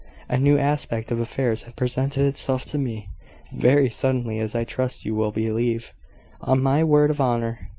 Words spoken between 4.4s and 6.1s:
I trust you will believe,